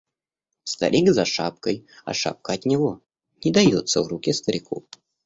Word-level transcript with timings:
Старик 0.71 1.07
за 1.17 1.25
шапкой, 1.25 1.77
а 2.05 2.15
шапка 2.21 2.53
от 2.53 2.65
него, 2.65 3.01
не 3.45 3.51
дается 3.51 4.01
в 4.01 4.07
руки 4.07 4.33
старику. 4.33 4.83